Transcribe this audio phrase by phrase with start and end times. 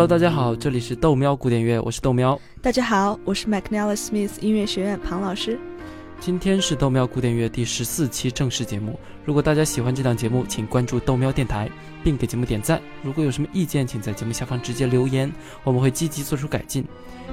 [0.00, 2.40] Hello，大家好，这里是豆喵古典乐，我是豆喵。
[2.62, 5.60] 大家好，我是 McNally Smith 音乐学院庞老师。
[6.18, 8.98] 今天是豆喵古典乐第十四期正式节目。
[9.26, 11.68] 如果大家喜欢这档节目，请关注豆喵电台，
[12.02, 12.80] 并给节目点赞。
[13.02, 15.30] 如果有什么意见，请在节目下方直接留言，
[15.64, 16.82] 我们会积极做出改进。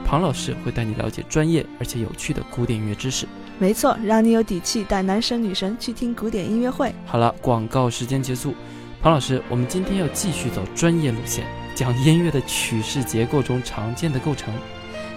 [0.06, 3.26] 庞老师会带你了解专业而且有趣的古典音乐知识。
[3.60, 6.94] 没错，让你有底气带男神女神去听古典音乐会。
[7.06, 8.54] 好了，广告时间结束。
[9.02, 11.46] 庞老师，我们今天要继续走专业路线。
[11.78, 14.52] 讲音乐的曲式结构中常见的构成，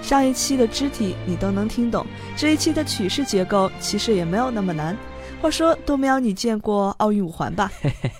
[0.02, 4.94] 上一期的肢体你都能听懂，这一期的曲式结构其实也没有那么难。
[5.40, 7.72] 话说，豆喵，你见过奥运五环吧？
[7.80, 8.10] 嘿嘿，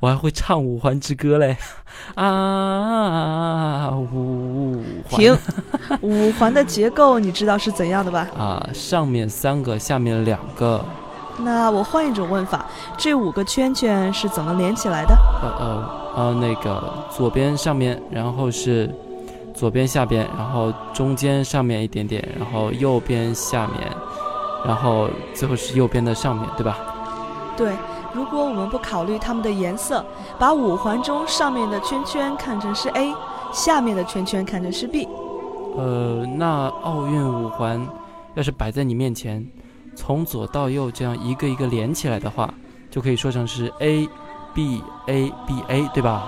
[0.00, 1.54] 我还会唱五环之歌嘞！
[2.14, 5.20] 啊，五环。
[5.20, 5.36] 停，
[6.00, 8.26] 五环的结构你知道是怎样的吧？
[8.34, 10.82] 啊，上面三个，下面两个。
[11.38, 12.64] 那我换一种问法，
[12.96, 15.16] 这五个圈圈是怎么连起来的？
[15.42, 18.94] 呃呃呃，那个左边上面，然后是
[19.54, 23.90] 左边下边，然后中间上面一点点，然后右边下面，
[24.64, 26.76] 然后最后是右边的上面对吧？
[27.56, 27.72] 对。
[28.14, 30.04] 如果我们不考虑它们的颜色，
[30.38, 33.14] 把五环中上面的圈圈看成是 A，
[33.54, 35.08] 下面的圈圈看成是 B。
[35.78, 37.88] 呃，那奥运五环
[38.34, 39.42] 要是摆在你面前。
[39.94, 42.52] 从左到右这样一个一个连起来的话，
[42.90, 44.08] 就可以说成是 A
[44.54, 46.22] B A B A，对吧？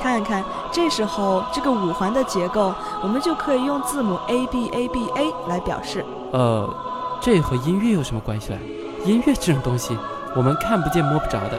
[0.00, 6.04] 看看，这时候这个五环的结构，我们就可以用字母 A B A B A 来表示。
[6.32, 6.68] 呃，
[7.20, 8.58] 这和音乐有什么关系嘞？
[9.04, 9.96] 音乐这种东西，
[10.36, 11.58] 我们看不见摸不着的，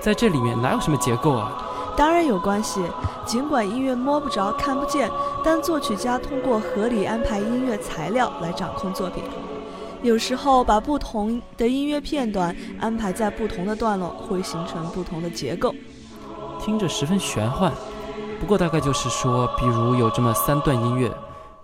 [0.00, 1.52] 在这里面哪有什么结构啊？
[1.96, 2.80] 当然有关系。
[3.24, 5.10] 尽管音乐摸不着看不见，
[5.42, 9.24] 但作曲家通过合理安排音乐材料来掌控作品。
[10.04, 15.74] 有时候把不同的音乐片段安排在不同的段落，会形成不同的结构，
[16.60, 17.72] 听着十分玄幻。
[18.38, 21.10] 不过大概就是说，比如有这么三段音乐，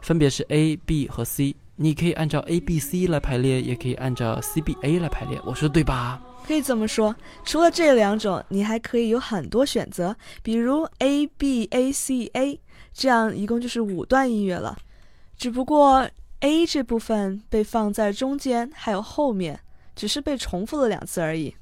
[0.01, 5.39] 分别是 A、B 和 C，你可以按照 A、B、C 来排列，也可以按照 C、B、A 来排列。
[5.45, 6.19] 我说对吧？
[6.47, 7.15] 可以这么说。
[7.45, 12.59] 除了这两种，你还可以有很多选择，比如 A、B、A、C、A，
[12.95, 14.79] 这样一共就是五段音乐了。
[15.37, 16.09] 只不过。
[16.41, 19.61] A 这部分被放在中间，还有后面，
[19.95, 21.55] 只是被重复了两次而已。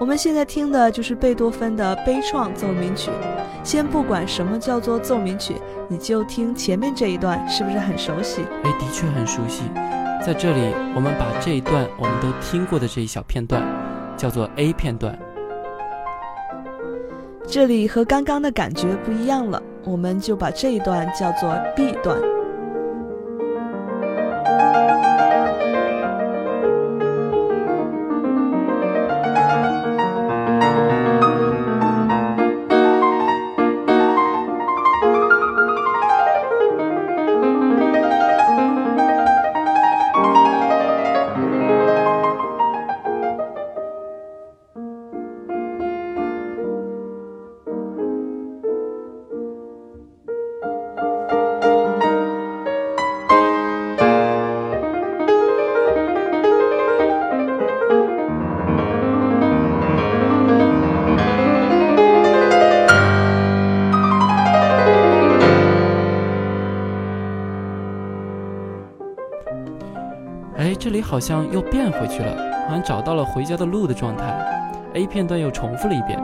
[0.00, 3.10] 我们现在听的就是贝多芬的悲怆奏鸣曲。
[3.62, 5.54] 先不管什么叫做奏鸣曲，
[5.86, 8.42] 你就听前面这一段，是不是很熟悉？
[8.64, 9.64] 哎，的确很熟悉。
[10.24, 13.62] 在这里，我们把这一段我们都听过的这一小片段，
[14.16, 15.16] 叫做 A 片段。
[17.52, 22.31] 这里和刚刚的感觉不一样了，我们就把这一段叫做 B 段。
[70.84, 72.34] 这里好像又变回去了，
[72.66, 74.24] 好像找到了回家的路的状态。
[74.94, 76.18] A 片段又重复了一遍。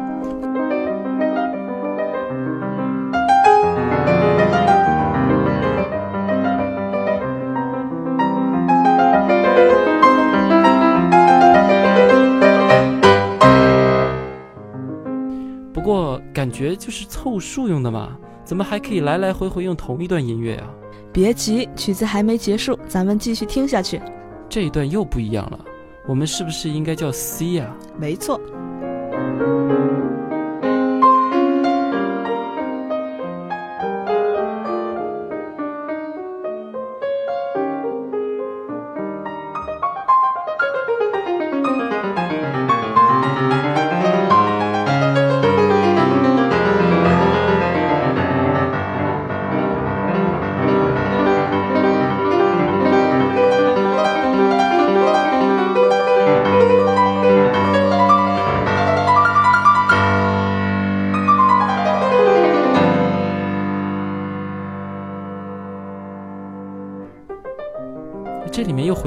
[15.73, 18.09] 不过感觉就是凑数用的嘛，
[18.43, 20.67] 怎么还可以来来回回用同一段音乐啊？
[21.12, 24.03] 别急，曲子还没结束，咱们继续听下去。
[24.49, 25.59] 这一段又不一样了，
[26.06, 27.77] 我们是不是应该叫 C 呀？
[27.99, 28.41] 没错。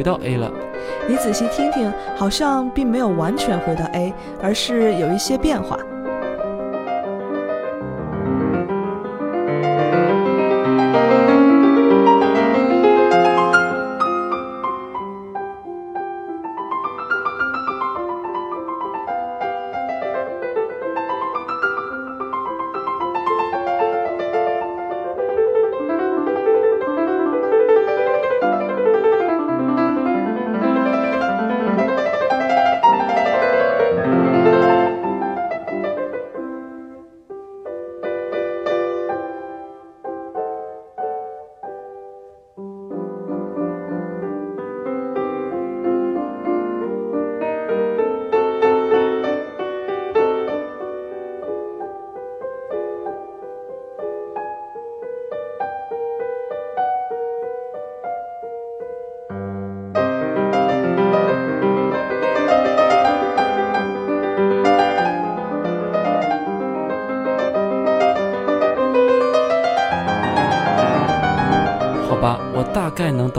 [0.01, 0.51] 回到 A 了。
[1.07, 4.12] 你仔细听听，好像并没有完全回到 A，
[4.42, 5.77] 而是有一些变化。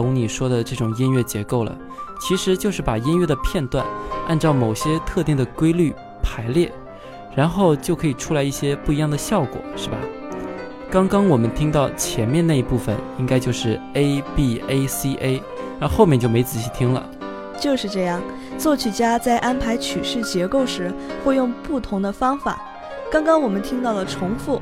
[0.03, 1.73] 懂你说的这种音乐结构了，
[2.21, 3.87] 其实就是把音乐的片段
[4.27, 6.73] 按照某些特定的规律排列，
[7.37, 9.97] 然后就可以出来一些不一样的效果，是吧？
[10.91, 15.41] 刚刚我们听到前面那一部分，应该就是 A B A C A，
[15.79, 17.09] 然后后面就没仔细听了。
[17.61, 18.21] 就是这样，
[18.59, 20.93] 作曲家在安排曲式结构时
[21.25, 22.61] 会用不同的方法。
[23.09, 24.61] 刚刚我们听到了重复，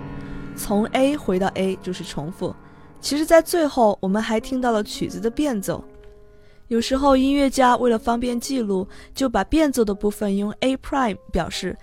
[0.55, 2.55] 从 A 回到 A 就是重复。
[3.01, 5.83] 其实，在最后，我们还听到了曲子的变奏。
[6.69, 11.77] 有时候，音乐家为了方便记录，就把变奏的部分用 A prime 表示，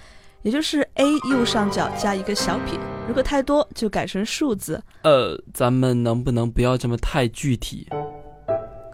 [0.44, 2.80] 也就是 A 右上角加一个小撇。
[3.08, 4.82] 如果太多，就改成数字。
[5.04, 7.88] 呃，咱们能不能不要这么太具体？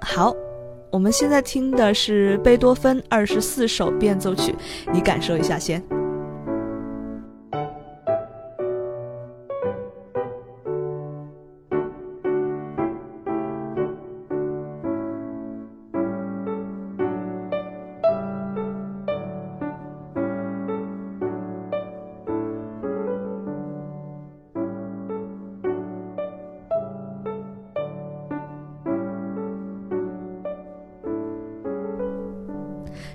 [0.01, 0.33] 好，
[0.91, 4.55] 我们现在听的是贝多芬二十四首变奏曲，
[4.91, 5.83] 你感受一下先。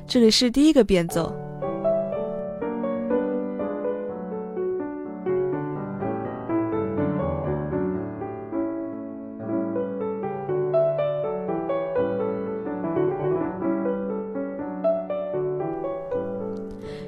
[0.08, 1.31] 这里是第一个变奏，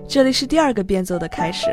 [0.06, 1.70] 这里是第二个变奏的开始。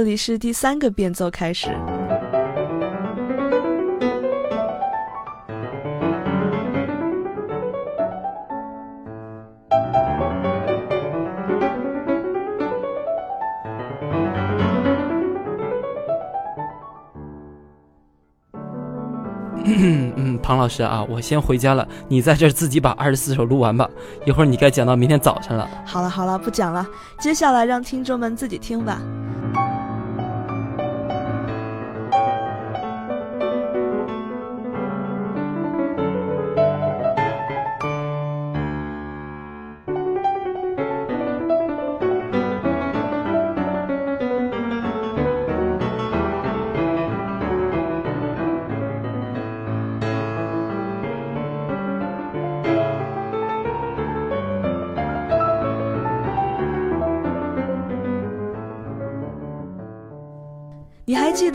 [0.00, 1.68] 这里是第三个变奏开始。
[19.62, 23.86] 嗯 嗯，庞老师啊，我先回家了，你在这儿自己把二十四首录完吧，
[24.24, 25.68] 一会儿你该讲到明天早晨了。
[25.84, 26.88] 好了好了，不讲了，
[27.18, 28.98] 接下来让听众们自己听吧。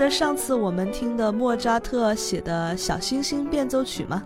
[0.09, 4.23] 上次我们听的莫扎特写的小星星变奏曲吗？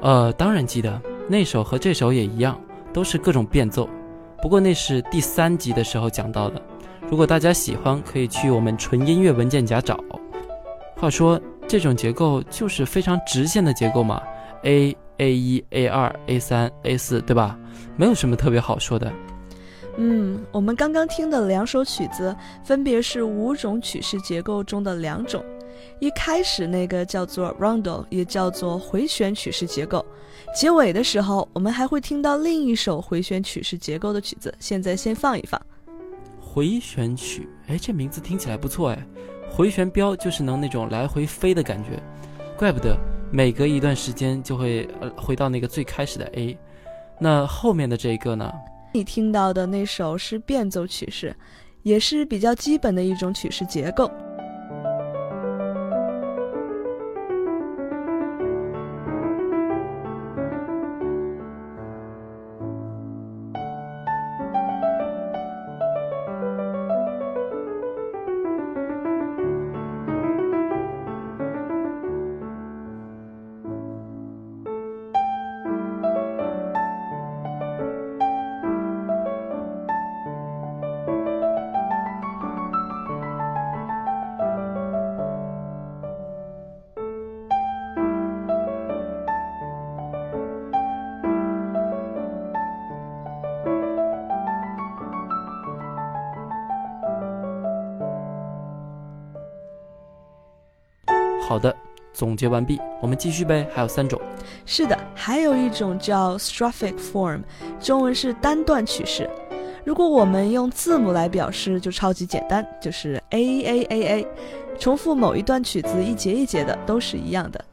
[0.00, 2.58] 呃，当然记得，那首和这首也一样，
[2.92, 3.88] 都是各种变奏。
[4.42, 6.60] 不过那是第三集的时候讲到的。
[7.08, 9.98] 如果大家喜欢，可以去我们纯音乐文件夹找。
[10.96, 14.22] 话说，这种结构就是非常直线的结构嘛
[14.64, 17.58] ，A A 一 A 二 A 三 A 四，对吧？
[17.96, 19.10] 没有什么特别好说的。
[19.98, 22.34] 嗯，我们刚刚听的两首曲子
[22.64, 25.42] 分别是五种曲式结构中的两种。
[25.98, 30.04] 一开始那个叫做 rondo，也叫做回旋曲式结构。
[30.54, 34.54] 结尾的时候，我们还会听到另一首回旋曲式结构的曲子。
[34.58, 35.60] 现在先放一放。
[36.40, 39.06] 回旋曲，哎，这名字听起来不错哎。
[39.50, 42.02] 回旋镖就是能那种来回飞的感觉，
[42.58, 42.96] 怪不得
[43.30, 46.58] 每隔一段时间就会呃回到那个最开始的 A。
[47.18, 48.52] 那后面的这一个呢？
[48.96, 51.36] 你听到的那首是变奏曲式，
[51.82, 54.10] 也是比较基本的一种曲式结构。
[101.46, 101.72] 好的，
[102.12, 103.64] 总结完毕，我们继续呗。
[103.72, 104.20] 还有三种。
[104.64, 107.40] 是的，还有一种叫 strophic form，
[107.80, 109.30] 中文是单段曲式。
[109.84, 114.26] 如果我们用字母来表示，就超级简单，就是 A A A A，
[114.76, 117.64] 重复某一段曲子一节一节的都是一样的。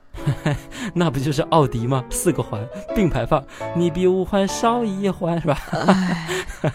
[0.94, 2.06] 那不就是奥迪吗？
[2.12, 2.64] 四个环
[2.96, 3.44] 并排放，
[3.76, 5.58] 你比五环少一环是吧？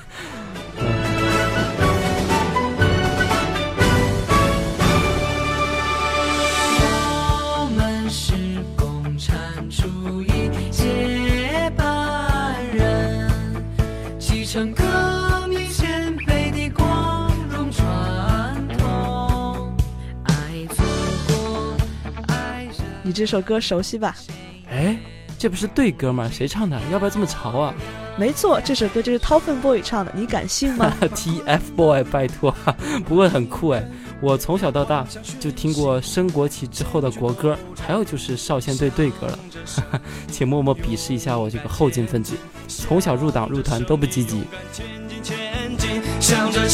[23.08, 24.14] 你这首歌熟悉吧？
[24.70, 24.94] 哎，
[25.38, 26.28] 这不是对歌吗？
[26.30, 26.78] 谁唱的？
[26.92, 27.74] 要不要这么潮啊？
[28.18, 30.92] 没错，这首歌就是 TFBOYS 唱的，你敢信吗？
[31.00, 32.54] TFBOYS，拜托，
[33.08, 33.82] 不过很酷哎！
[34.20, 35.06] 我从小到大
[35.40, 39.38] 就听过升国旗之后的国歌，还有就是少先队队歌了。
[40.30, 42.34] 请默默鄙视一下我这个后进分子，
[42.68, 44.44] 从小入党入团都不积极。
[46.20, 46.68] 向着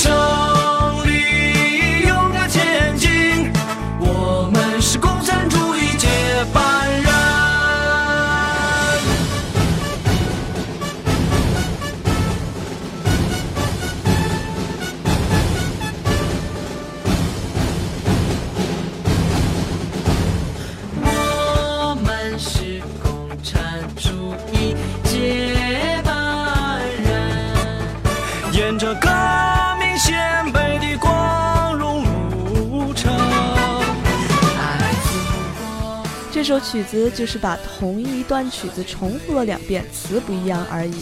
[36.54, 40.94] 首曲子就是把同一段曲子重复了两遍，词不一样而已。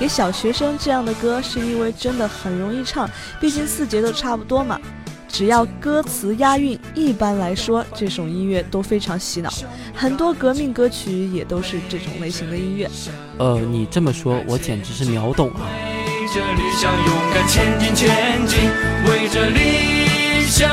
[0.00, 3.08] 给小学生这样的歌，是因为真的很容易唱，
[3.40, 4.80] 毕竟四节都差不多嘛。
[5.28, 9.48] 只要歌词押韵，一般来说这种音乐都非常洗脑。
[9.94, 12.90] 很多革命歌曲也都是这种类型的音乐。
[13.38, 15.70] 呃，你这么说，我简直是秒懂啊！
[15.70, 18.58] 为着理想勇敢前进，前进，
[19.08, 20.68] 为着理想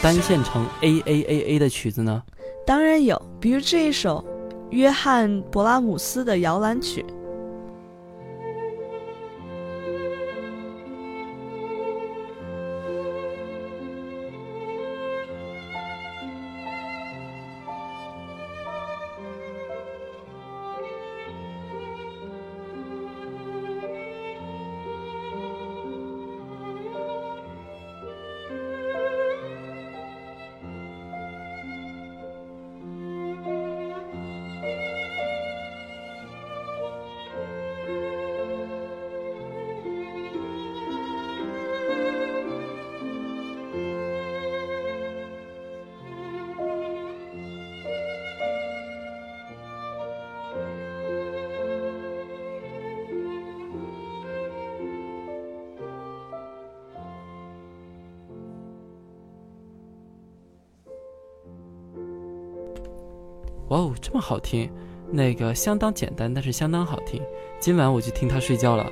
[0.00, 2.22] 单线程 A A A A 的曲子呢？
[2.64, 4.24] 当然有，比如这一首
[4.70, 7.04] 约翰·勃拉姆斯的摇篮曲。
[63.68, 64.70] 哇哦，这么好听！
[65.10, 67.22] 那个相当简单，但是相当好听。
[67.60, 68.86] 今晚我就听它睡觉了。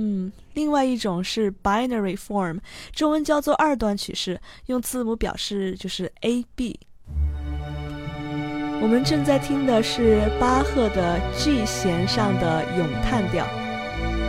[0.00, 2.60] 嗯，另外一种是 binary form，
[2.94, 6.78] 中文叫做二段曲式，用字母表示就是 A B。
[8.80, 13.44] 我们正在听的是巴赫的 G 弦上的咏叹调，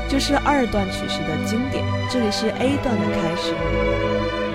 [0.09, 1.85] 就是二段曲式的经典。
[2.09, 4.48] 这里是 A 段的开始。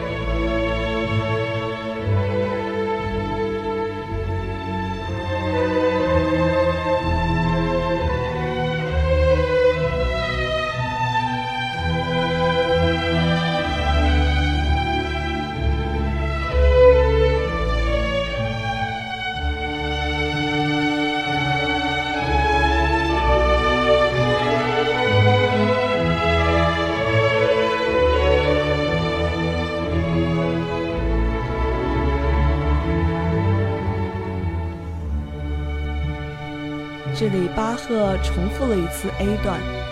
[38.25, 39.84] 重复了一次 A 段。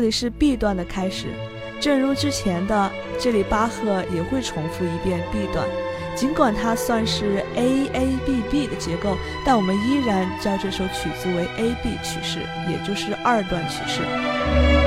[0.00, 1.26] 这里是 B 段的开始，
[1.78, 5.68] 正如之前的，这里巴赫也会重复一遍 B 段。
[6.16, 14.79] 尽管它算是 A A B B 的结构，但我们依然叫这首曲子为 A B 曲式，也就是二段曲式。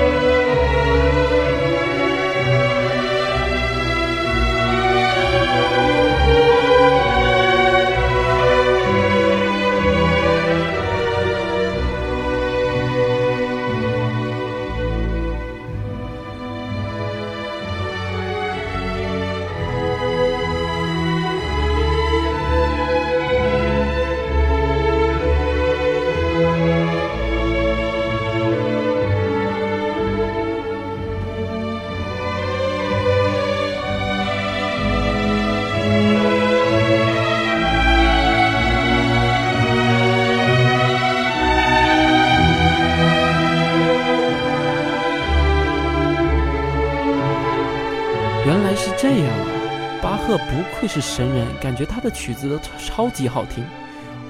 [48.45, 53.63] 这样啊，巴赫不愧是神人，感觉他的曲子都超级好听。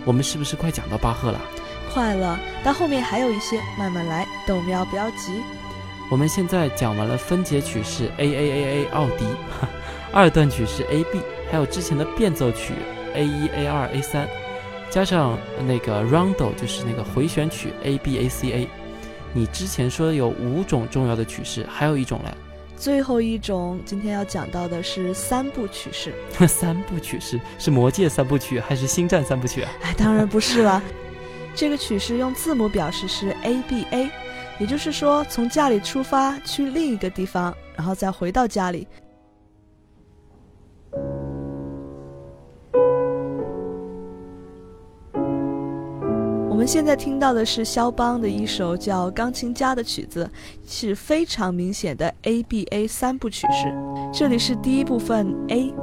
[0.06, 1.42] 我们是不是快讲到巴赫了？
[1.92, 5.42] 快了，但后面还有一些，慢慢来，豆苗不要急。
[6.12, 9.26] 我们现在讲完了分解曲式 A A A A 奥迪，
[10.14, 12.74] 二段曲是 A B，还有之前的变奏曲
[13.16, 14.28] A 一 A 二 A 三，
[14.92, 18.68] 加上那个 Rondo 就是那个回旋曲 A B A C A。
[19.34, 22.32] 你之前说有五种重要的曲式，还有一种嘞。
[22.84, 26.14] 最后一种，今天要讲到的是三部曲式。
[26.46, 29.72] 三部曲式是《魔戒三部曲》还是《星战三部曲》啊？
[29.84, 30.84] 哎，当然不是了。
[31.56, 34.12] 这个曲式用字母表示是 A B A，
[34.60, 38.86] 也就是说从家里出发去另一个地方，然后再回到家里。
[46.64, 50.32] 们现在听到的是肖邦的一首叫《钢琴家》的曲子，
[50.66, 53.76] 是非常明显的 A B A 三部曲式。
[54.14, 55.74] 这里是第一部分 A。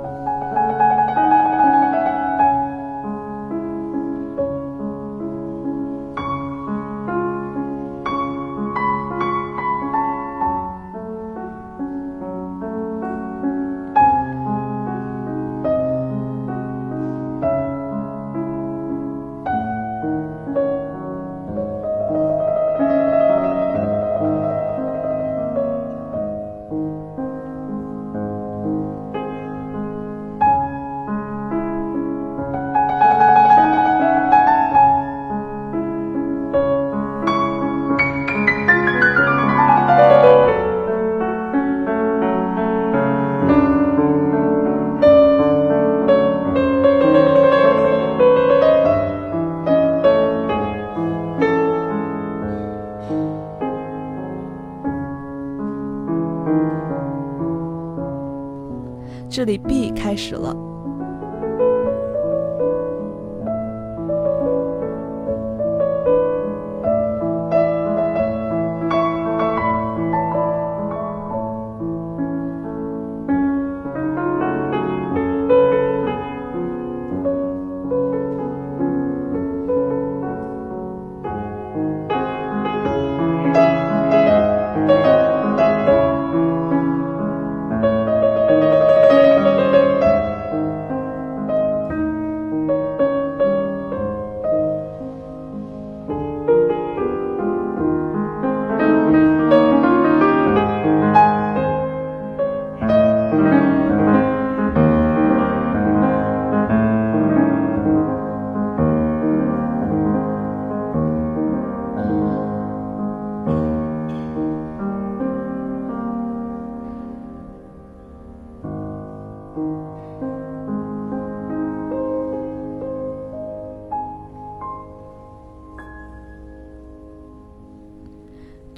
[59.41, 60.70] 这里 B 开始了。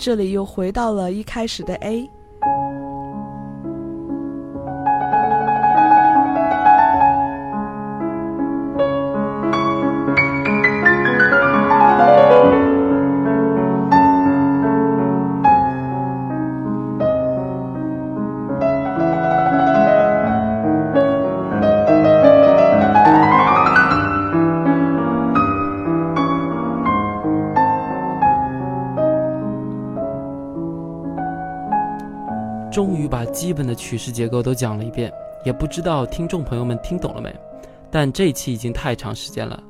[0.05, 2.11] 这里又回到了一开始的 A。
[33.33, 35.12] 基本的曲式结构都讲了一遍，
[35.45, 37.35] 也不知道听众朋友们听懂了没？
[37.90, 39.62] 但这一期已经太长时间了，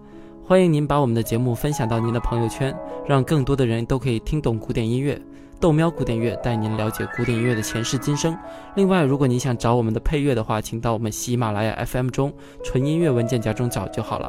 [0.45, 5.21] 欢迎您把我们的节目分享到您的朋友圈，让更多的人都可以听懂古典音乐。
[5.61, 8.37] 豆喵古典乐带您了解古典音乐的前世今生。
[8.75, 12.33] 另外，如果您想找我们的配乐的话，请到我们喜马拉雅 FM 中
[12.65, 14.29] 纯音乐文件夹中找就好了。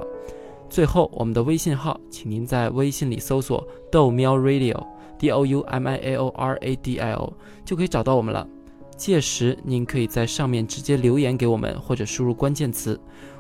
[0.70, 7.34] 最后，我们的微信号，请您在微信里搜索“豆喵 Radio”，D O U M I A O R A D I O，
[7.66, 8.48] 就可以找到我们了。
[9.04, 12.98] 届时，您可以在上面直接留言给我们，或者输入关键词，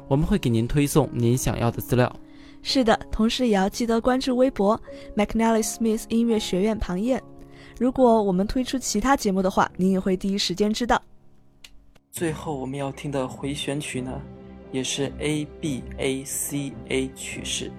[0.10, 2.14] 我们会给您推送您想要的资料。
[2.62, 4.78] 是的，同时也要记得关注微博
[5.16, 7.24] “McNally Smith 音乐学院庞燕”。
[7.80, 11.02] 如果我们推出其他节目的话，您也会第一时间知道。
[12.12, 14.12] 最后我们要听的回旋曲呢，
[14.74, 17.72] 也是 A B A C A 曲式，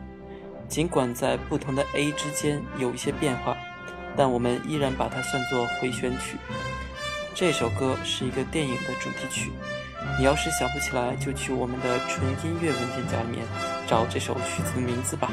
[0.69, 3.55] 尽管在不同的 A 之间有一些变化，
[4.17, 6.39] 但我们依然把它算作回旋曲。
[7.35, 9.51] 这首歌是一个电影的主题曲，
[10.17, 13.45] 你要是想不起来，就去我们的纯音乐文件夹里面
[13.89, 15.29] 找这首曲子的名字吧。